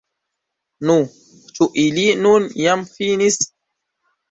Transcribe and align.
Nu, 0.89 0.95
ĉu 1.59 1.67
ili 1.83 2.07
nun 2.23 2.51
jam 2.65 2.89
finis? 2.97 3.41